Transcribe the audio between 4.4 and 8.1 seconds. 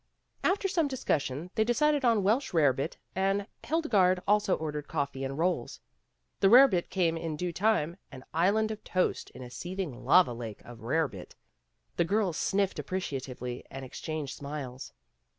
ordered coffee and rolls. The rarebit came in due time,